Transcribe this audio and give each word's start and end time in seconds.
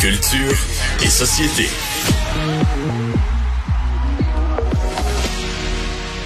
Culture 0.00 0.56
et 1.02 1.08
société. 1.08 1.68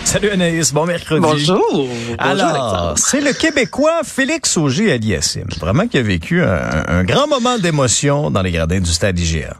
Salut 0.05 0.31
Anaïs, 0.31 0.73
bon 0.73 0.87
mercredi. 0.87 1.21
Bonjour. 1.21 1.59
Bonjour, 1.73 2.15
Alors, 2.21 2.95
c'est 2.97 3.21
le 3.21 3.33
Québécois 3.33 4.03
Félix 4.05 4.57
Auger 4.57 4.93
Aliassime, 4.93 5.49
vraiment 5.59 5.89
qui 5.89 5.99
a 5.99 6.03
vécu 6.03 6.41
un, 6.41 6.85
un 6.87 7.03
grand 7.03 7.27
moment 7.27 7.59
d'émotion 7.59 8.31
dans 8.31 8.43
les 8.43 8.53
gradins 8.53 8.79
du 8.79 8.93
stade 8.93 9.19
IGA. 9.19 9.57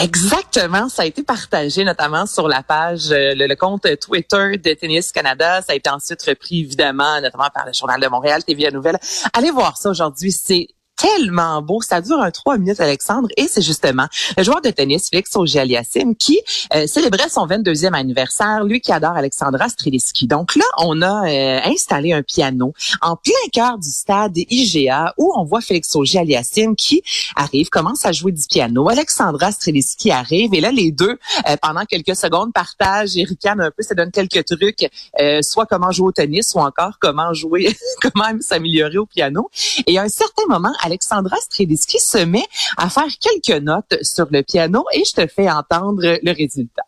Exactement, 0.00 0.88
ça 0.88 1.02
a 1.02 1.06
été 1.06 1.24
partagé 1.24 1.82
notamment 1.82 2.26
sur 2.26 2.46
la 2.46 2.62
page, 2.62 3.10
euh, 3.10 3.34
le, 3.34 3.48
le 3.48 3.56
compte 3.56 3.84
Twitter 4.00 4.56
de 4.58 4.74
Tennis 4.74 5.10
Canada. 5.10 5.60
Ça 5.62 5.72
a 5.72 5.74
été 5.74 5.90
ensuite 5.90 6.22
repris 6.22 6.60
évidemment, 6.60 7.20
notamment 7.20 7.48
par 7.52 7.66
le 7.66 7.72
Journal 7.72 8.00
de 8.00 8.06
Montréal, 8.06 8.44
TVA 8.44 8.70
Nouvelle. 8.70 8.98
Allez 9.32 9.50
voir 9.50 9.76
ça 9.76 9.90
aujourd'hui, 9.90 10.30
c'est 10.30 10.68
tellement 10.98 11.62
beau. 11.62 11.80
Ça 11.80 12.00
dure 12.00 12.20
un 12.20 12.30
trois 12.30 12.58
minutes, 12.58 12.80
Alexandre, 12.80 13.28
et 13.36 13.46
c'est 13.48 13.62
justement 13.62 14.06
le 14.36 14.42
joueur 14.42 14.60
de 14.60 14.70
tennis, 14.70 15.08
Félix 15.10 15.34
Auger-Aliassime, 15.36 16.16
qui 16.16 16.40
euh, 16.74 16.86
célébrait 16.86 17.28
son 17.28 17.46
22e 17.46 17.94
anniversaire, 17.94 18.64
lui 18.64 18.80
qui 18.80 18.92
adore 18.92 19.12
Alexandra 19.12 19.68
Streliski. 19.68 20.26
Donc 20.26 20.56
là, 20.56 20.64
on 20.78 21.00
a 21.02 21.28
euh, 21.28 21.60
installé 21.64 22.12
un 22.12 22.22
piano 22.22 22.72
en 23.00 23.16
plein 23.16 23.32
cœur 23.52 23.78
du 23.78 23.90
stade 23.90 24.36
IGA, 24.36 25.14
où 25.16 25.32
on 25.36 25.44
voit 25.44 25.60
Félix 25.60 25.94
Auger-Aliassime 25.94 26.76
qui 26.76 27.02
arrive, 27.36 27.68
commence 27.68 28.04
à 28.04 28.12
jouer 28.12 28.32
du 28.32 28.42
piano. 28.48 28.88
Alexandra 28.88 29.52
Streliski 29.52 30.10
arrive, 30.10 30.54
et 30.54 30.60
là, 30.60 30.72
les 30.72 30.90
deux, 30.90 31.18
euh, 31.48 31.56
pendant 31.62 31.84
quelques 31.84 32.16
secondes, 32.16 32.52
partagent 32.52 33.16
et 33.16 33.24
ricanent 33.24 33.60
un 33.60 33.70
peu, 33.70 33.82
ça 33.82 33.94
donne 33.94 34.10
quelques 34.10 34.44
trucs, 34.44 34.88
euh, 35.20 35.40
soit 35.42 35.66
comment 35.66 35.90
jouer 35.90 36.08
au 36.08 36.12
tennis, 36.12 36.52
ou 36.54 36.58
encore 36.58 36.98
comment 37.00 37.32
jouer, 37.32 37.76
comment 38.02 38.38
s'améliorer 38.40 38.98
au 38.98 39.06
piano. 39.06 39.50
Et 39.86 39.98
à 39.98 40.02
un 40.02 40.08
certain 40.08 40.44
moment, 40.48 40.72
Alexandra 40.92 41.36
Streliski 41.36 41.98
se 41.98 42.24
met 42.24 42.46
à 42.78 42.88
faire 42.88 43.04
quelques 43.20 43.60
notes 43.62 43.98
sur 44.02 44.26
le 44.30 44.42
piano 44.42 44.86
et 44.94 45.04
je 45.04 45.12
te 45.12 45.26
fais 45.26 45.50
entendre 45.50 46.00
le 46.22 46.32
résultat. 46.32 46.80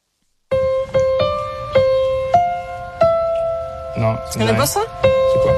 Non. 3.98 4.16
Tu 4.32 4.38
connais 4.38 4.56
pas 4.56 4.64
ça? 4.64 4.80
C'est 5.02 5.40
quoi? 5.42 5.52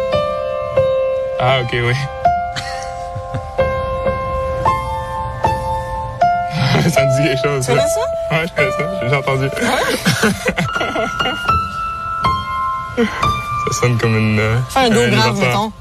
Ah, 1.39 1.61
ok, 1.63 1.69
oui. 1.73 1.95
ça 6.91 7.07
me 7.07 7.17
dit 7.17 7.23
quelque 7.29 7.43
chose. 7.45 7.65
Tu 7.65 7.71
connais 7.71 7.89
ça? 7.89 8.01
Ouais, 8.33 8.45
je 8.49 8.53
connais 8.57 8.73
ça. 8.73 8.85
J'ai 9.09 9.15
entendu. 9.15 9.49
ça 12.97 13.73
sonne 13.81 13.97
comme 13.99 14.17
une. 14.19 14.41
euh, 14.41 14.59
Fais 14.71 14.81
un 14.81 14.89
do 14.91 14.97
grave, 14.97 15.05
anniversaire. 15.13 15.47
mettons. 15.49 15.73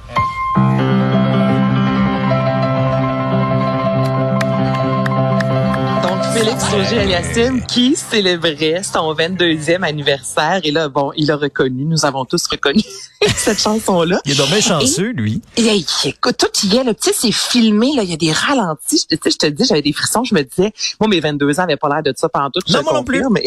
Félix 6.44 6.73
Auger-Aliassime 6.73 7.61
qui 7.67 7.95
célébrait 7.95 8.81
son 8.81 9.14
22e 9.14 9.84
anniversaire. 9.84 10.59
Et 10.64 10.72
là, 10.72 10.89
bon, 10.89 11.11
il 11.16 11.30
a 11.30 11.36
reconnu, 11.36 11.86
nous 11.86 12.04
avons 12.04 12.26
tous 12.26 12.48
reconnu 12.48 12.82
cette 13.36 13.60
chanson-là. 13.60 14.20
Il 14.26 14.32
est 14.32 14.36
donc 14.36 14.48
bien 14.48 14.60
chanceux, 14.60 15.11
lui. 15.11 15.39
Et 15.55 15.83
écoute, 16.05 16.38
tout 16.38 16.65
y 16.65 16.77
est, 16.77 16.83
tu 16.95 17.10
sais, 17.10 17.14
c'est 17.14 17.32
filmé, 17.32 17.92
là, 17.95 18.02
il 18.02 18.10
y 18.10 18.14
a 18.14 18.17
des 18.17 18.32
ralentis. 18.32 19.05
Je, 19.08 19.15
tu 19.15 19.21
sais, 19.23 19.30
je 19.30 19.38
te 19.38 19.45
dis, 19.45 19.65
j'avais 19.65 19.83
des 19.83 19.93
frissons, 19.93 20.23
je 20.23 20.33
me 20.33 20.42
disais, 20.42 20.73
moi, 20.99 21.08
mes 21.08 21.20
22 21.20 21.60
ans 21.60 21.64
avaient 21.64 21.77
pas 21.77 21.89
l'air 21.89 22.02
de 22.02 22.11
ça 22.17 22.27
pendant 22.27 22.49
tout. 22.49 22.61
Non, 22.70 22.82
moi 22.82 22.94
non 22.94 23.04
plus. 23.04 23.23
Mais... 23.30 23.44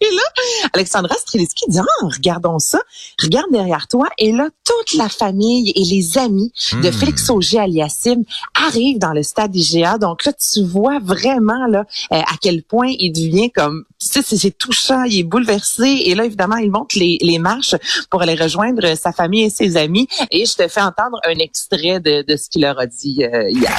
Et 0.00 0.10
là, 0.10 0.68
Alexandra 0.72 1.14
Streliski 1.16 1.64
dit, 1.68 1.78
ah, 1.78 1.84
regardons 2.06 2.58
ça, 2.58 2.80
regarde 3.22 3.50
derrière 3.52 3.86
toi. 3.88 4.08
Et 4.18 4.32
là, 4.32 4.48
toute 4.64 4.94
la 4.94 5.08
famille 5.08 5.70
et 5.74 5.84
les 5.84 6.18
amis 6.18 6.52
de 6.72 6.88
Hmm. 6.88 6.92
Félix 6.92 7.30
Auger-Aliassime 7.30 8.24
arrivent 8.54 8.98
dans 8.98 9.12
le 9.12 9.22
stade 9.22 9.54
IGA. 9.54 9.98
Donc 9.98 10.24
là, 10.24 10.32
tu 10.32 10.64
vois 10.64 10.98
vraiment 11.02 11.66
là 11.66 11.84
euh, 12.12 12.16
à 12.20 12.34
quel 12.40 12.62
point 12.62 12.88
il 12.98 13.12
devient 13.12 13.50
comme, 13.50 13.84
tu 14.00 14.06
sais, 14.08 14.22
c'est- 14.22 14.50
touchant, 14.58 15.04
il 15.04 15.18
est 15.20 15.22
bouleversé. 15.22 16.02
Et 16.06 16.14
là, 16.14 16.24
évidemment, 16.24 16.56
il 16.56 16.70
monte 16.70 16.94
les, 16.94 17.18
les 17.20 17.38
marches 17.38 17.74
pour 18.10 18.22
aller 18.22 18.34
rejoindre 18.34 18.96
sa 18.96 19.12
famille 19.12 19.44
et 19.44 19.50
ses 19.50 19.76
amis. 19.76 20.06
Et 20.30 20.44
je 20.46 20.54
te 20.54 20.68
fais 20.68 20.82
entendre 20.82 21.18
un 21.26 21.38
extrait 21.38 22.00
de, 22.00 22.22
de 22.26 22.36
ce 22.36 22.48
qu'il 22.50 22.62
leur 22.62 22.78
a 22.78 22.86
dit 22.86 23.24
euh, 23.24 23.48
hier. 23.50 23.72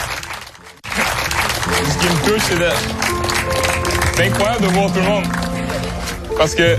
Ce 0.86 2.00
qui 2.00 2.06
me 2.14 2.28
touche, 2.34 2.44
c'est 2.48 2.60
de. 2.60 2.70
C'est 4.16 4.28
incroyable 4.28 4.62
de 4.64 4.68
voir 4.72 4.88
tout 4.94 5.00
le 5.00 5.04
monde. 5.04 5.24
Parce 6.38 6.56
que 6.56 6.76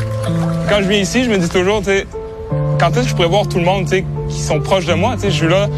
quand 0.69 0.79
je 0.83 0.89
viens 0.89 0.99
ici, 1.01 1.25
je 1.25 1.31
me 1.31 1.39
dis 1.39 1.49
toujours, 1.49 1.79
tu 1.81 1.87
sais, 1.87 2.07
quand 2.79 2.91
est-ce 2.91 3.03
que 3.03 3.09
je 3.09 3.15
pourrais 3.15 3.29
voir 3.29 3.47
tout 3.49 3.59
le 3.59 3.65
monde, 3.65 3.85
tu 3.85 3.91
sais, 3.91 4.05
qui 4.29 4.41
sont 4.41 4.61
proches 4.61 4.87
de 4.87 4.95
moi, 4.95 5.15
tu 5.15 5.23
sais, 5.23 5.31
je 5.31 5.37
suis 5.37 5.49
là, 5.49 5.69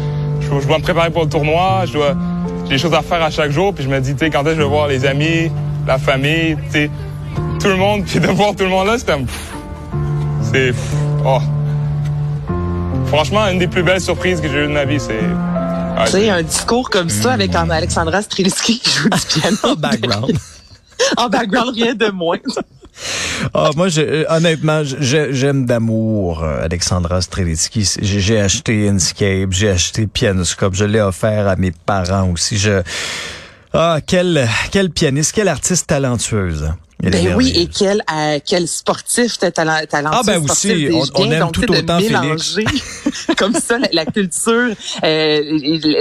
je, 0.41 0.49
dois- 0.49 0.61
je 0.61 0.67
dois 0.67 0.77
me 0.77 0.83
préparer 0.83 1.09
pour 1.11 1.23
le 1.23 1.29
tournoi, 1.29 1.83
je 1.85 1.93
dois, 1.93 2.15
j'ai 2.65 2.71
des 2.71 2.77
choses 2.77 2.93
à 2.93 3.01
faire 3.01 3.21
à 3.21 3.29
chaque 3.29 3.51
jour, 3.51 3.73
puis 3.73 3.83
je 3.83 3.89
me 3.89 3.99
dis, 4.01 4.13
tu 4.13 4.19
sais, 4.19 4.29
quand 4.29 4.41
est-ce 4.41 4.49
que 4.51 4.55
je 4.55 4.61
vais 4.61 4.67
voir 4.69 4.87
les 4.87 5.05
amis, 5.05 5.51
la 5.85 5.97
famille, 5.97 6.57
tu 6.65 6.71
sais, 6.71 6.91
tout 7.61 7.67
le 7.67 7.75
monde, 7.77 8.03
puis 8.07 8.19
de 8.19 8.27
voir 8.27 8.55
tout 8.55 8.63
le 8.63 8.69
monde 8.69 8.87
là, 8.87 8.95
c'est 8.97 9.07
comme, 9.07 9.25
pff, 9.25 9.53
c'est, 10.51 10.73
oh. 11.25 11.39
Franchement, 13.07 13.45
une 13.47 13.59
des 13.59 13.67
plus 13.67 13.83
belles 13.83 14.01
surprises 14.01 14.41
que 14.41 14.49
j'ai 14.49 14.63
eues 14.65 14.67
de 14.67 14.73
ma 14.73 14.83
vie, 14.83 14.99
c'est. 14.99 15.19
ah, 15.97 16.03
Tu 16.05 16.11
sais, 16.11 16.29
un 16.29 16.41
discours 16.41 16.89
comme 16.89 17.09
ça 17.09 17.31
avec 17.31 17.55
Alexandra 17.55 18.21
Streliski 18.21 18.79
qui 18.79 18.89
joue 18.89 19.09
du 19.09 19.39
piano. 19.39 19.57
En 19.63 19.75
background. 19.75 20.37
en 21.15 21.29
background, 21.29 21.73
rien 21.75 21.93
de 21.95 22.09
moins. 22.09 22.37
Ah, 23.53 23.69
moi, 23.75 23.87
je- 23.89 24.01
euh, 24.01 24.23
honnêtement, 24.29 24.81
j'aime 24.83 25.65
d'amour 25.65 26.43
euh, 26.43 26.63
Alexandra 26.63 27.21
Strelitzky. 27.21 27.89
J'ai 28.01 28.39
acheté 28.39 28.87
Inscape, 28.89 29.51
j'ai 29.51 29.69
acheté 29.69 30.07
Pianoscope, 30.07 30.73
je 30.75 30.85
l'ai 30.85 31.01
offert 31.01 31.47
à 31.47 31.55
mes 31.55 31.71
parents 31.71 32.29
aussi. 32.31 32.57
Je 32.57 32.81
ah, 33.73 33.99
quel 34.05 34.47
quel 34.71 34.89
pianiste, 34.89 35.33
quelle 35.33 35.49
artiste 35.49 35.87
talentueuse. 35.87 36.71
Ben 36.99 37.35
oui, 37.35 37.51
et 37.55 37.67
quel, 37.67 38.03
euh, 38.11 38.39
quel 38.43 38.67
sportif 38.67 39.37
talent, 39.37 39.79
talentueux. 39.87 40.17
Ah, 40.19 40.23
ben 40.25 40.43
aussi, 40.43 40.89
on- 40.91 41.21
on 41.21 41.31
aime 41.31 41.39
Donc, 41.41 41.51
tout 41.53 41.71
autant 41.71 41.97
de 41.99 42.03
Félix. 42.03 42.55
mélanger 42.55 42.65
comme 43.37 43.53
ça 43.53 43.77
la, 43.77 43.87
la 43.93 44.05
culture, 44.05 44.69
euh, 45.03 45.41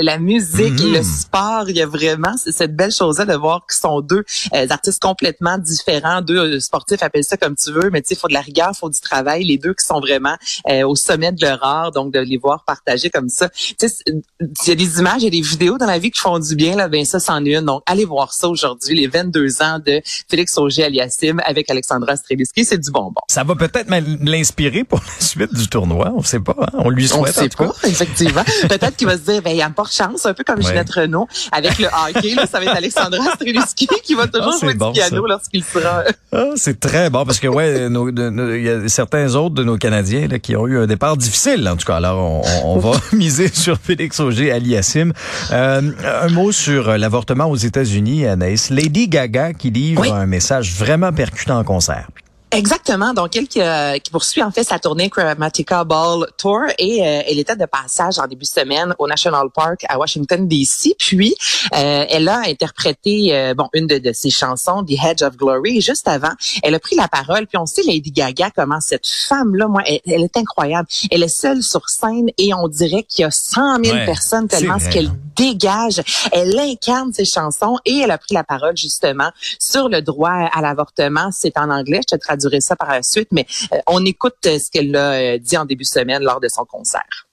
la 0.03 0.19
musique 0.19 0.81
et 0.81 0.91
le 0.91 1.03
sport. 1.03 1.69
Il 1.69 1.77
y 1.77 1.83
a 1.83 1.87
vraiment 1.87 2.35
cette 2.39 2.75
belle 2.75 2.93
chose-là 2.93 3.27
de 3.27 3.35
voir 3.35 3.67
qu'ils 3.69 3.79
sont 3.79 4.01
deux 4.01 4.25
euh, 4.55 4.67
artistes 4.71 5.03
complètement 5.03 5.59
différents, 5.59 6.23
deux 6.23 6.39
euh, 6.57 6.61
sportifs, 6.61 7.03
appelle 7.03 7.25
ça 7.25 7.37
comme 7.37 7.57
tu 7.57 7.71
veux, 7.73 7.91
mais 7.91 8.01
tu 8.01 8.09
sais, 8.09 8.15
il 8.15 8.19
faut 8.19 8.29
de 8.29 8.33
la 8.35 8.41
rigueur, 8.41 8.71
il 8.75 8.79
faut 8.79 8.89
du 8.91 9.01
travail. 9.01 9.45
Les 9.45 9.59
deux 9.59 9.75
qui 9.75 9.85
sont 9.85 10.01
vraiment 10.01 10.37
au 10.85 10.97
sommet 10.97 11.31
de 11.33 11.45
leur 11.45 11.63
art, 11.63 11.91
donc 11.93 12.13
de 12.13 12.21
les 12.21 12.39
voir 12.39 12.65
partager 12.65 13.11
comme 13.11 13.29
ça. 13.29 13.49
Tu 13.51 13.75
sais, 13.89 13.97
il 14.09 14.69
y 14.69 14.71
a 14.71 14.75
des 14.75 14.99
images, 14.99 15.19
il 15.23 15.25
y 15.25 15.27
a 15.27 15.31
des 15.31 15.41
vidéos 15.41 15.77
dans 15.79 15.87
la 15.87 15.99
vie 15.99 16.11
qui 16.11 16.21
font 16.21 16.39
du 16.39 16.57
bien, 16.57 16.75
là, 16.77 16.89
ben 16.89 17.05
ça, 17.05 17.21
c'en 17.21 17.45
est 17.45 17.55
une. 17.55 17.67
Donc, 17.67 17.83
allez 17.87 18.05
voir 18.05 18.33
ça 18.33 18.49
aujourd'hui, 18.49 18.97
les 18.97 19.07
22 19.07 19.63
ans 19.63 19.79
de 19.85 20.01
Félix 20.29 20.57
Auger-Aliassime 20.87 21.41
avec 21.45 21.71
Alexandra 21.71 22.17
Streliski. 22.17 22.65
C'est 22.65 22.79
du 22.79 22.91
bonbon. 22.91 23.21
Ça 23.29 23.45
va 23.45 23.55
peut-être 23.55 23.89
l'inspirer 24.23 24.85
pour 24.85 25.01
la 25.01 25.25
suite 25.27 25.55
du 25.55 25.69
tournoi. 25.69 26.13
On 26.17 26.23
sait 26.23 26.41
pas. 26.41 26.55
hein. 26.61 26.67
On 26.79 26.91
lui 26.91 27.05
On 27.13 27.19
souhaite. 27.19 27.39
en 27.39 27.41
sait 27.43 27.49
tout 27.49 27.65
cas. 27.65 27.71
pas, 27.83 27.89
effectivement. 27.89 28.45
Peut-être 28.69 28.97
qu'il 28.97 29.07
va 29.07 29.15
se 29.17 29.23
dire, 29.23 29.43
ben, 29.43 29.51
il 29.51 29.57
y 29.57 29.63
a 29.63 29.71
pas 29.71 29.83
de 29.85 29.89
chance, 29.89 30.25
un 30.27 30.35
peu 30.35 30.45
comme 30.45 30.57
Ouais. 30.59 30.65
Ginette 30.65 30.91
Renault. 30.91 31.29
Avec 31.53 31.79
le 31.79 31.87
hockey, 31.87 32.35
là, 32.35 32.47
ça 32.47 32.59
va 32.59 32.65
être 32.67 32.77
Alexandra 32.77 33.33
Streliski 33.35 33.87
qui 34.03 34.15
va 34.15 34.27
toujours 34.27 34.53
Ah, 34.55 34.57
c'est 34.59 34.67
jouer 34.67 34.75
bon, 34.75 34.91
du 34.93 35.01
piano 35.01 35.27
lorsqu'il 35.27 35.63
sera... 35.65 36.03
Ah, 36.33 36.45
c'est 36.57 36.81
très 36.81 37.11
bon 37.11 37.25
parce 37.25 37.39
que 37.41 37.49
ouais, 37.49 37.89
il 37.89 38.63
y 38.65 38.69
a 38.69 38.89
certains 38.89 39.35
autres 39.35 39.55
de 39.55 39.65
nos 39.65 39.77
Canadiens 39.77 40.29
là, 40.29 40.39
qui 40.39 40.57
ont 40.57 40.67
eu 40.67 40.79
un 40.79 40.87
départ 40.87 41.17
difficile. 41.17 41.69
En 41.69 41.77
tout 41.77 41.87
cas, 41.87 41.97
alors 41.97 42.19
on, 42.19 42.43
on- 42.65 42.77
on 42.77 42.79
va 42.79 42.99
miser 43.13 43.49
sur 43.53 43.79
Félix 43.79 44.21
Auger 44.21 44.51
Aliassime. 44.53 45.13
Euh, 45.53 45.83
un 46.23 46.29
mot 46.29 46.53
sur 46.53 46.89
euh, 46.91 46.97
l'avortement 46.97 47.47
aux 47.47 47.57
États-Unis, 47.57 48.27
Anaïs. 48.27 48.71
Lady 48.71 49.09
Gaga 49.09 49.53
qui 49.53 49.71
livre 49.71 50.03
Oui. 50.03 50.11
un 50.11 50.27
message 50.27 50.73
vraiment 50.77 51.13
percutant 51.13 51.59
en 51.59 51.65
concert. 51.65 52.09
Exactement. 52.57 53.13
Donc, 53.13 53.37
elle 53.37 53.49
qui, 53.49 53.61
euh, 53.61 53.99
qui, 53.99 54.11
poursuit 54.11 54.43
en 54.43 54.51
fait 54.51 54.65
sa 54.65 54.79
tournée 54.79 55.11
Chromatica 55.11 55.85
Ball 55.85 56.27
Tour 56.39 56.63
et 56.79 57.03
euh, 57.03 57.23
elle 57.29 57.39
était 57.39 57.55
de 57.55 57.67
passage 57.67 58.19
en 58.19 58.27
début 58.27 58.45
de 58.45 58.49
semaine 58.49 58.95
au 58.99 59.07
National 59.07 59.49
Park 59.55 59.85
à 59.89 59.99
Washington 59.99 60.49
D.C. 60.49 60.95
Puis, 60.99 61.35
euh, 61.75 62.05
elle 62.09 62.29
a 62.29 62.41
interprété 62.47 63.53
bon 63.57 63.69
une 63.75 63.87
de, 63.87 63.99
de, 63.99 64.13
ses 64.13 64.31
chansons, 64.31 64.85
The 64.85 64.93
Hedge 64.93 65.23
of 65.23 65.37
Glory. 65.37 65.79
Et 65.79 65.81
juste 65.81 66.09
avant, 66.09 66.33
elle 66.63 66.75
a 66.75 66.79
pris 66.79 66.97
la 66.97 67.09
parole. 67.09 67.47
Puis 67.47 67.59
on 67.59 67.67
sait 67.67 67.83
Lady 67.83 68.11
Gaga 68.11 68.51
comment 68.55 68.81
cette 68.81 69.07
femme-là, 69.07 69.69
moi, 69.69 69.83
elle, 69.87 70.23
est 70.23 70.37
incroyable. 70.37 70.89
Elle 71.11 71.23
est 71.23 71.29
seule 71.29 71.63
sur 71.63 71.89
scène 71.91 72.31
et 72.39 72.55
on 72.55 72.69
dirait 72.69 73.03
qu'il 73.03 73.23
y 73.23 73.25
a 73.25 73.31
100 73.31 73.85
000 73.85 73.97
personnes 74.07 74.49
tellement 74.49 74.79
ce 74.79 74.89
qu'elle 74.89 75.11
dégage. 75.37 76.03
Elle 76.33 76.59
incarne 76.59 77.13
ses 77.13 77.25
chansons 77.27 77.77
et 77.85 77.99
elle 77.99 78.11
a 78.11 78.19
pris 78.19 78.35
la 78.35 78.45
parole 78.45 78.77
justement 78.77 79.31
sur 79.59 79.89
le 79.89 80.01
droit 80.01 80.31
à 80.31 80.63
l'avortement. 80.63 81.31
C'est 81.33 81.59
en 81.59 81.71
anglais. 81.71 82.01
Je 82.11 82.17
te 82.17 82.21
ça 82.61 82.77
par 82.77 82.91
la 82.91 83.03
suite, 83.03 83.29
mais 83.33 83.47
euh, 83.73 83.79
on 83.87 84.05
écoute 84.05 84.37
euh, 84.47 84.59
ce 84.59 84.71
qu'elle 84.71 84.95
a 84.97 85.13
euh, 85.13 85.39
dit 85.39 85.57
en 85.57 85.65
début 85.65 85.85
de 85.85 85.89
semaine 85.89 86.23
lors 86.23 86.41
de 86.41 86.49
son 86.49 86.65
concert. 86.65 87.27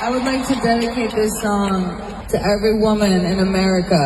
I 0.00 0.10
would 0.10 0.24
like 0.24 0.46
to 0.46 0.54
dedicate 0.54 1.10
this 1.14 1.32
song 1.42 1.98
to 2.30 2.36
every 2.38 2.78
woman 2.78 3.24
in 3.26 3.40
America 3.40 3.98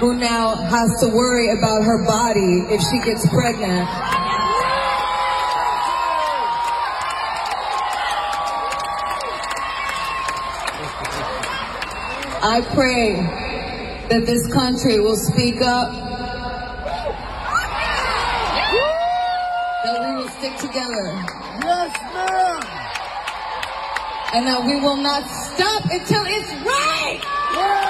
who 0.00 0.14
now 0.14 0.54
has 0.54 0.88
to 1.00 1.08
worry 1.08 1.50
about 1.50 1.82
her 1.82 2.04
body 2.06 2.66
if 2.70 2.80
she 2.80 2.98
gets 3.04 3.26
pregnant. 3.28 3.88
Stick 20.38 20.56
together. 20.58 21.04
Yes, 21.64 21.92
ma'am. 22.14 22.62
And 24.34 24.46
that 24.46 24.62
we 24.66 24.78
will 24.80 24.96
not 24.96 25.26
stop 25.26 25.82
until 25.90 26.22
it's 26.26 26.52
right. 26.62 27.20
Yeah. 27.54 27.87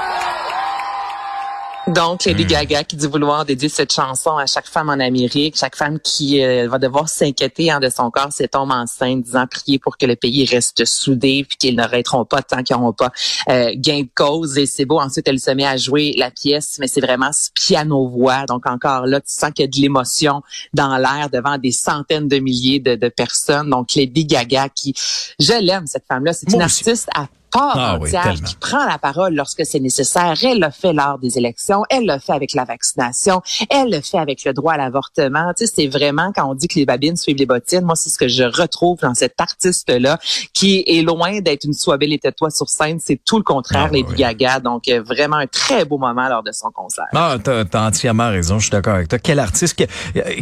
Donc, 1.89 2.27
Lady 2.27 2.45
hmm. 2.45 2.49
Gaga 2.49 2.85
qui 2.85 2.97
dit 2.97 3.07
vouloir 3.07 3.47
dédier 3.47 3.71
cette 3.71 3.93
chanson 3.93 4.37
à 4.37 4.45
chaque 4.45 4.67
femme 4.67 4.91
en 4.91 5.01
Amérique, 5.01 5.57
chaque 5.57 5.75
femme 5.75 5.99
qui 5.99 6.45
euh, 6.45 6.69
va 6.69 6.79
devoir 6.79 7.09
s'inquiéter 7.09 7.71
hein, 7.71 7.81
de 7.81 7.89
son 7.89 8.11
corps 8.11 8.31
si 8.31 8.43
elle 8.43 8.51
tombe 8.51 8.71
enceinte, 8.71 9.23
disant 9.23 9.47
prier 9.47 9.79
pour 9.79 9.97
que 9.97 10.05
le 10.05 10.15
pays 10.15 10.45
reste 10.45 10.85
soudé 10.85 11.47
puis 11.49 11.57
qu'ils 11.57 11.77
n'arrêteront 11.77 12.27
pas 12.27 12.43
tant 12.43 12.63
qu'ils 12.63 12.77
n'auront 12.77 12.93
pas 12.93 13.11
euh, 13.49 13.73
gain 13.75 14.03
de 14.03 14.09
cause. 14.15 14.59
Et 14.59 14.67
c'est 14.67 14.85
beau. 14.85 15.01
Ensuite, 15.01 15.27
elle 15.29 15.41
se 15.41 15.51
met 15.51 15.65
à 15.65 15.79
jouer 15.79 16.15
la 16.19 16.31
pièce, 16.31 16.77
mais 16.79 16.89
c'est 16.89 17.01
vraiment 17.01 17.31
ce 17.33 17.49
piano-voix. 17.55 18.45
Donc, 18.45 18.67
encore 18.67 19.07
là, 19.07 19.21
tu 19.21 19.33
sens 19.33 19.51
qu'il 19.53 19.65
y 19.65 19.69
a 19.69 19.71
de 19.71 19.81
l'émotion 19.81 20.43
dans 20.75 20.99
l'air 20.99 21.31
devant 21.33 21.57
des 21.57 21.73
centaines 21.73 22.29
de 22.29 22.39
milliers 22.39 22.81
de, 22.81 22.97
de 22.97 23.09
personnes. 23.09 23.71
Donc, 23.71 23.95
Lady 23.95 24.27
Gaga 24.27 24.69
qui, 24.69 24.93
je 25.41 25.55
l'aime, 25.63 25.87
cette 25.87 26.05
femme-là. 26.07 26.35
C'est 26.35 26.53
une 26.53 26.63
artiste 26.63 27.09
à 27.15 27.29
part 27.51 27.77
ah 27.77 28.35
qui 28.45 28.57
prend 28.57 28.85
la 28.87 28.99
parole 28.99 29.35
lorsque 29.35 29.65
c'est 29.65 29.81
nécessaire. 29.81 30.35
Elle 30.43 30.59
l'a 30.59 30.71
fait 30.71 30.93
lors 30.93 31.19
des 31.19 31.39
élections, 31.39 31.85
elle 31.91 32.05
l'a 32.05 32.19
fait 32.19 32.33
avec 32.33 32.53
la 32.55 32.65
vaccination, 32.65 33.43
elle 33.71 33.91
le 33.91 34.01
fait 34.01 34.19
avec 34.19 34.45
le 34.45 34.53
droit 34.53 34.75
à 34.75 34.77
l'avortement. 34.77 35.53
Tu 35.57 35.67
sais, 35.67 35.73
c'est 35.75 35.87
vraiment 35.87 36.33
quand 36.35 36.49
on 36.49 36.55
dit 36.55 36.69
que 36.69 36.79
les 36.79 36.87
babines 36.87 37.17
suivent 37.17 37.37
les 37.37 37.47
bottines, 37.47 37.83
moi 37.83 37.97
c'est 37.97 38.11
ce 38.11 38.19
que 38.19 38.29
je 38.29 38.45
retrouve 38.45 38.99
dans 39.01 39.15
cette 39.15 39.41
artiste-là 39.41 40.19
qui 40.53 40.85
est 40.87 41.03
loin 41.03 41.41
d'être 41.41 41.65
une 41.65 41.75
soie 41.75 41.97
belle 41.97 42.13
et 42.13 42.19
toi 42.37 42.51
sur 42.51 42.69
scène, 42.69 42.99
c'est 43.01 43.21
tout 43.25 43.39
le 43.39 43.43
contraire, 43.43 43.89
ah, 43.91 43.93
Lady 43.93 44.15
Gaga. 44.15 44.61
Donc 44.61 44.89
euh, 44.89 45.03
vraiment 45.03 45.37
un 45.37 45.47
très 45.47 45.85
beau 45.85 45.99
moment 45.99 46.29
lors 46.29 46.43
de 46.43 46.53
son 46.53 46.71
concert. 46.71 47.07
Ah, 47.15 47.37
t'as 47.43 47.65
as 47.73 47.87
entièrement 47.87 48.29
raison, 48.29 48.59
je 48.59 48.65
suis 48.65 48.71
d'accord 48.71 48.95
avec 48.95 49.09
toi. 49.09 49.19
Quelle 49.19 49.39
artiste, 49.39 49.77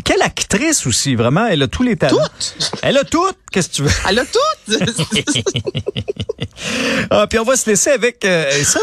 quelle 0.04 0.22
actrice 0.22 0.86
aussi, 0.86 1.14
vraiment, 1.14 1.46
elle 1.46 1.62
a 1.62 1.68
tous 1.68 1.82
les 1.82 1.96
talents. 1.96 2.16
Toutes. 2.16 2.78
Elle 2.82 2.98
a 2.98 3.04
toutes. 3.04 3.36
Qu'est-ce 3.52 3.68
que 3.68 3.74
tu 3.74 3.82
veux? 3.82 3.90
Elle 4.08 4.18
a 4.18 4.24
toutes. 4.24 4.76
Ah, 7.10 7.26
puis 7.28 7.38
on 7.38 7.44
va 7.44 7.56
se 7.56 7.68
laisser 7.68 7.90
avec 7.90 8.24
euh, 8.24 8.50
ça. 8.64 8.80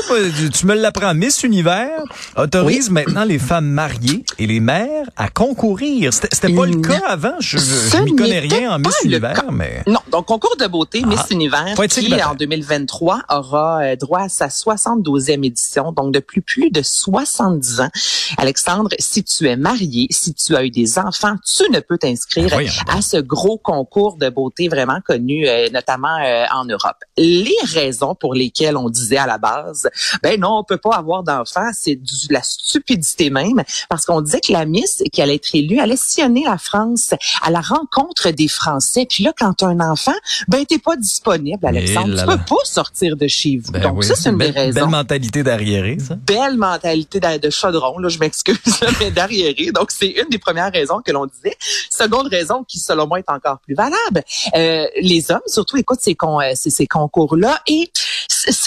Tu 0.53 0.65
me 0.65 0.75
l'apprends. 0.75 1.13
Miss 1.13 1.43
Univers 1.43 2.03
autorise 2.37 2.89
maintenant 2.89 3.23
les 3.23 3.39
femmes 3.39 3.67
mariées 3.67 4.23
et 4.39 4.47
les 4.47 4.59
mères 4.59 5.07
à 5.15 5.29
concourir. 5.29 6.13
C'était 6.13 6.53
pas 6.53 6.65
le 6.65 6.81
cas 6.81 7.01
avant. 7.07 7.35
Je, 7.39 7.57
je, 7.57 7.97
m'y 8.01 8.15
connais 8.15 8.39
rien 8.39 8.71
en 8.71 8.79
Miss 8.79 8.95
Univers, 9.03 9.51
mais 9.51 9.83
non. 9.87 9.99
Donc 10.11 10.25
concours 10.25 10.55
de 10.57 10.67
beauté 10.67 11.03
Miss 11.05 11.19
ah. 11.23 11.33
Univers 11.33 11.75
qui 11.89 12.23
en 12.23 12.35
2023 12.35 13.21
aura 13.29 13.81
euh, 13.81 13.95
droit 13.95 14.21
à 14.21 14.29
sa 14.29 14.47
72e 14.47 15.45
édition. 15.45 15.91
Donc 15.91 16.13
depuis 16.13 16.41
plus 16.41 16.69
de 16.69 16.81
70 16.81 17.81
ans. 17.81 17.89
Alexandre, 18.37 18.89
si 18.99 19.23
tu 19.23 19.47
es 19.47 19.55
marié, 19.55 20.07
si 20.11 20.33
tu 20.33 20.55
as 20.55 20.63
eu 20.63 20.69
des 20.69 20.97
enfants, 20.99 21.35
tu 21.45 21.69
ne 21.71 21.79
peux 21.79 21.97
t'inscrire 21.97 22.55
à 22.87 23.01
ce 23.01 23.17
gros 23.17 23.57
concours 23.57 24.17
de 24.17 24.29
beauté 24.29 24.67
vraiment 24.67 24.99
connu, 25.05 25.47
euh, 25.47 25.69
notamment 25.71 26.17
en 26.53 26.65
Europe. 26.65 26.97
Les 27.17 27.55
raisons 27.63 28.15
pour 28.15 28.33
lesquelles 28.33 28.77
on 28.77 28.89
disait 28.89 29.18
à 29.18 29.27
la 29.27 29.38
base, 29.38 29.89
ben 30.21 30.39
non, 30.39 30.57
on 30.60 30.63
peut 30.63 30.77
pas 30.77 30.95
avoir 30.95 31.24
d'enfants, 31.24 31.71
c'est 31.74 31.95
de 31.95 32.04
la 32.30 32.42
stupidité 32.42 33.30
même, 33.30 33.63
parce 33.89 34.06
qu'on 34.06 34.21
disait 34.21 34.42
que 34.42 34.51
la 34.51 34.65
Miss 34.65 35.04
qui 35.12 35.21
allait 35.21 35.36
être 35.36 35.54
élue 35.54 35.80
allait 35.80 35.98
sillonner 35.98 36.44
la 36.45 36.57
France 36.57 37.13
à 37.42 37.51
la 37.51 37.62
rencontre 37.62 38.31
des 38.31 38.48
Français. 38.48 39.06
Puis 39.10 39.24
là, 39.24 39.33
quand 39.38 39.63
as 39.63 39.68
un 39.68 39.80
enfant, 39.80 40.13
ben 40.48 40.65
t'es 40.65 40.80
pas 40.80 40.95
disponible, 40.95 41.65
Alexandre. 41.65 42.19
Tu 42.19 42.25
peux 42.25 42.38
pas 42.38 42.63
sortir 42.65 43.18
de 43.18 43.27
chez 43.27 43.57
vous. 43.57 43.71
Ben 43.71 43.81
Donc 43.81 44.04
ça, 44.04 44.16
c'est 44.16 44.30
une 44.30 44.38
belle, 44.38 44.54
des 44.54 44.59
raisons. 44.59 44.81
Belle 44.81 44.89
mentalité 44.89 45.44
d'arriéré, 45.44 45.98
ça. 46.00 46.16
Belle 46.16 46.57
mentalité 46.57 47.19
de 47.19 47.50
chaudron, 47.50 47.98
là, 48.00 48.09
je 48.09 48.19
m'excuse, 48.19 48.57
mais 49.00 49.12
d'arriéré. 49.12 49.71
Donc 49.71 49.92
c'est 49.92 50.09
une 50.09 50.30
des 50.30 50.39
premières 50.39 50.71
raisons 50.71 51.01
que 51.01 51.12
l'on 51.12 51.25
disait. 51.25 51.56
Seconde 51.89 52.27
raison 52.27 52.63
qui, 52.63 52.80
selon 52.80 53.07
moi, 53.07 53.19
est 53.19 53.30
encore 53.30 53.59
plus 53.59 53.75
valable. 53.75 54.24
Euh, 54.56 54.86
les 55.01 55.31
hommes, 55.31 55.42
surtout, 55.48 55.77
écoute 55.77 56.00
ces, 56.01 56.16
con, 56.16 56.39
euh, 56.42 56.51
ces, 56.56 56.69
ces 56.69 56.88
concours-là 56.88 57.52
et 57.67 57.91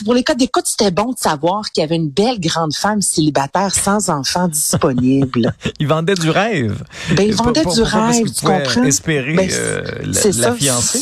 pour 0.05 0.15
les 0.15 0.25
cas 0.25 0.35
d'écoute, 0.35 0.65
c'était 0.67 0.91
bon 0.91 1.13
de 1.13 1.19
savoir 1.19 1.71
qu'il 1.71 1.83
y 1.83 1.85
avait 1.85 1.97
une 1.97 2.09
belle 2.09 2.41
grande 2.41 2.75
femme 2.75 3.03
célibataire 3.03 3.75
sans 3.75 4.11
enfant 4.11 4.49
disponible. 4.49 5.55
il 5.81 5.87
vendait 5.87 6.15
du 6.15 6.31
rêve. 6.31 6.83
Ben, 7.13 7.27
il 7.27 7.35
vendait 7.35 7.65
du 7.65 7.83
rêve, 7.83 8.33
tu 8.33 8.47
comprends? 8.47 8.85
espérer 8.85 9.35
ben, 9.35 9.51
euh, 9.53 9.83
la, 10.03 10.49
la 10.49 10.55
fiancée. 10.55 11.01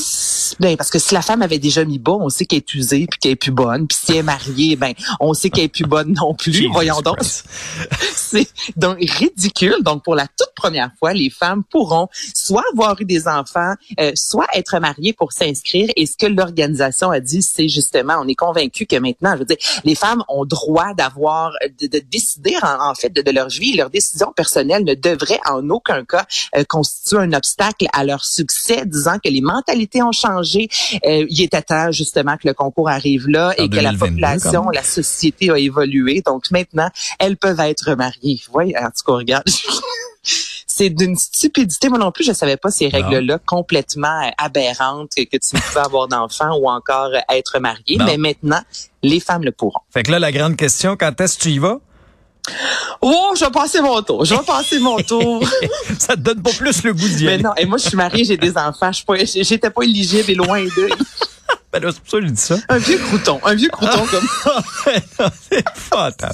Ben, 0.60 0.76
parce 0.76 0.90
que 0.90 0.98
si 0.98 1.14
la 1.14 1.22
femme 1.22 1.42
avait 1.42 1.58
déjà 1.58 1.84
mis 1.84 1.98
bas, 1.98 2.12
on 2.12 2.28
sait 2.28 2.46
qu'elle 2.46 2.58
est 2.58 2.74
usée 2.74 3.06
puis 3.10 3.18
qu'elle 3.18 3.32
est 3.32 3.36
plus 3.36 3.50
bonne. 3.50 3.86
Puis 3.86 3.98
si 4.04 4.12
elle 4.12 4.18
est 4.18 4.22
mariée, 4.22 4.76
ben, 4.76 4.92
on 5.20 5.34
sait 5.34 5.50
qu'elle 5.50 5.64
est 5.64 5.68
plus 5.68 5.86
bonne 5.86 6.12
non 6.12 6.34
plus. 6.34 6.68
Voyons 6.72 7.00
donc. 7.00 7.18
C'est 8.14 8.48
donc 8.76 8.98
ridicule. 9.00 9.76
Donc, 9.82 10.04
pour 10.04 10.14
la 10.14 10.26
toute 10.26 10.54
première 10.54 10.90
fois, 10.98 11.12
les 11.12 11.30
femmes 11.30 11.62
pourront 11.64 12.08
soit 12.34 12.64
avoir 12.72 13.00
eu 13.00 13.04
des 13.04 13.28
enfants, 13.28 13.74
euh, 14.00 14.12
soit 14.14 14.46
être 14.54 14.78
mariées 14.78 15.12
pour 15.12 15.32
s'inscrire. 15.32 15.88
Et 15.96 16.06
ce 16.06 16.16
que 16.16 16.26
l'organisation 16.26 17.10
a 17.10 17.20
dit, 17.20 17.42
c'est 17.42 17.68
justement, 17.68 18.14
on 18.20 18.28
est 18.28 18.34
convaincu 18.34 18.86
que 18.86 18.96
maintenant, 18.96 19.32
je 19.34 19.40
veux 19.40 19.44
dire, 19.44 19.56
les 19.84 19.94
femmes 19.94 20.22
ont 20.28 20.44
droit 20.44 20.94
d'avoir, 20.94 21.52
de, 21.80 21.86
de, 21.86 21.98
décider 21.98 22.54
en, 22.62 22.94
fait 22.94 23.10
de, 23.10 23.30
leur 23.30 23.48
vie. 23.48 23.76
Leur 23.76 23.90
décision 23.90 24.32
personnelle 24.34 24.84
ne 24.84 24.94
devrait 24.94 25.40
en 25.48 25.68
aucun 25.70 26.04
cas 26.04 26.24
euh, 26.56 26.64
constituer 26.68 27.18
un 27.18 27.32
obstacle 27.32 27.86
à 27.92 28.04
leur 28.04 28.24
succès, 28.24 28.84
disant 28.86 29.18
que 29.22 29.28
les 29.28 29.40
mentalités 29.40 30.02
ont 30.02 30.12
changé. 30.12 30.43
Euh, 31.06 31.26
il 31.28 31.42
était 31.42 31.62
temps 31.62 31.90
justement 31.90 32.36
que 32.36 32.46
le 32.48 32.54
concours 32.54 32.88
arrive 32.88 33.28
là 33.28 33.52
et 33.58 33.68
que 33.68 33.80
la 33.80 33.92
population, 33.92 34.68
la 34.70 34.82
société 34.82 35.50
a 35.50 35.58
évolué. 35.58 36.22
Donc 36.24 36.50
maintenant, 36.50 36.88
elles 37.18 37.36
peuvent 37.36 37.60
être 37.60 37.94
mariées. 37.94 38.40
Oui, 38.52 38.74
en 38.78 38.86
tout 38.86 39.04
cas, 39.06 39.12
regarde. 39.12 39.44
c'est 40.66 40.90
d'une 40.90 41.16
stupidité. 41.16 41.88
Moi 41.88 41.98
non 41.98 42.10
plus, 42.10 42.24
je 42.24 42.32
savais 42.32 42.56
pas 42.56 42.70
ces 42.70 42.88
règles-là 42.88 43.38
complètement 43.46 44.30
aberrantes 44.38 45.12
que 45.14 45.36
tu 45.36 45.60
pouvais 45.60 45.84
avoir 45.84 46.08
d'enfants 46.08 46.56
ou 46.58 46.68
encore 46.68 47.10
être 47.30 47.58
marié. 47.60 47.98
Mais 47.98 48.16
maintenant, 48.16 48.60
les 49.02 49.20
femmes 49.20 49.44
le 49.44 49.52
pourront. 49.52 49.80
Fait 49.92 50.02
que 50.02 50.10
là, 50.10 50.18
la 50.18 50.32
grande 50.32 50.56
question, 50.56 50.96
quand 50.96 51.20
est-ce 51.20 51.38
que 51.38 51.42
tu 51.42 51.50
y 51.50 51.58
vas? 51.58 51.80
Oh, 53.00 53.32
je 53.38 53.44
vais 53.44 53.50
passer 53.50 53.80
mon 53.80 54.00
tour. 54.02 54.24
Je 54.24 54.34
vais 54.34 54.42
passer 54.42 54.78
mon 54.78 54.96
tour. 54.98 55.42
ça 55.98 56.14
te 56.14 56.20
donne 56.20 56.42
pas 56.42 56.52
plus 56.52 56.82
le 56.82 56.92
goût 56.92 57.08
d'y. 57.08 57.24
Mais 57.24 57.38
non, 57.38 57.54
et 57.56 57.66
moi, 57.66 57.78
je 57.78 57.88
suis 57.88 57.96
mariée, 57.96 58.24
j'ai 58.24 58.36
des 58.36 58.56
enfants. 58.56 58.90
Je 58.92 59.42
j'étais 59.42 59.70
pas 59.70 59.82
éligible 59.82 60.30
et 60.30 60.34
loin 60.34 60.62
d'eux. 60.64 60.88
Ben 61.72 61.82
là, 61.82 61.90
c'est 61.92 62.00
pour 62.00 62.08
ça 62.08 62.18
que 62.18 62.26
je 62.26 62.30
dis 62.30 62.40
ça. 62.40 62.56
Un 62.68 62.78
vieux 62.78 62.98
crouton. 62.98 63.40
Un 63.44 63.54
vieux 63.56 63.68
crouton 63.68 64.06
comme 64.06 64.24
C'est 65.50 65.68
fatal. 65.74 66.32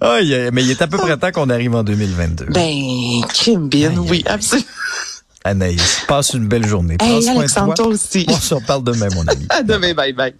Oh, 0.00 0.16
mais 0.52 0.62
il 0.62 0.70
est 0.70 0.80
à 0.80 0.86
peu 0.86 0.96
près 0.96 1.16
temps 1.16 1.32
qu'on 1.32 1.50
arrive 1.50 1.74
en 1.74 1.82
2022. 1.82 2.46
Ben, 2.50 3.24
Kim 3.34 3.68
Bin, 3.68 3.96
oui, 3.96 4.22
absolument. 4.26 4.68
Anaïs, 5.42 6.02
passe 6.06 6.34
une 6.34 6.46
belle 6.46 6.66
journée. 6.66 6.96
Hey, 7.00 7.28
Alexandre, 7.28 7.74
toi. 7.74 7.86
aussi. 7.88 8.26
On 8.28 8.38
se 8.38 8.54
reparle 8.54 8.84
demain, 8.84 9.08
mon 9.14 9.26
ami. 9.26 9.46
à 9.48 9.64
demain, 9.64 9.92
bye 9.92 10.12
bye. 10.12 10.34